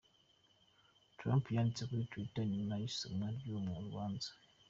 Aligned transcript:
Trump 1.17 1.43
yanditse 1.55 1.83
kuri 1.89 2.03
twitter 2.11 2.43
inyuma 2.47 2.75
y'isomwa 2.81 3.25
ry'urwo 3.37 3.73
rubanza. 3.85 4.29